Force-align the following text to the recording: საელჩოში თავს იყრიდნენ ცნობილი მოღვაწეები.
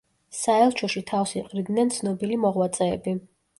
საელჩოში 0.37 1.03
თავს 1.11 1.35
იყრიდნენ 1.43 1.93
ცნობილი 1.99 2.43
მოღვაწეები. 2.49 3.19